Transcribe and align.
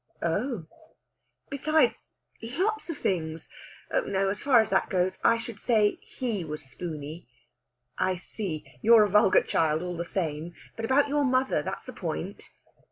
"Oh!" 0.23 0.65
"Besides 1.51 2.01
lots 2.41 2.89
of 2.89 2.97
things! 2.97 3.47
Oh 3.91 3.99
no; 4.01 4.29
as 4.29 4.41
far 4.41 4.59
as 4.59 4.71
that 4.71 4.89
goes, 4.89 5.19
I 5.23 5.37
should 5.37 5.59
say 5.59 5.99
he 6.01 6.43
was 6.43 6.63
spooney." 6.63 7.27
"I 7.99 8.15
see. 8.15 8.65
You're 8.81 9.03
a 9.03 9.09
vulgar 9.09 9.43
child, 9.43 9.83
all 9.83 9.95
the 9.97 10.03
same! 10.03 10.55
But 10.75 10.85
about 10.85 11.07
your 11.07 11.23
mother 11.23 11.61
that's 11.61 11.85
the 11.85 11.93
point." 11.93 12.49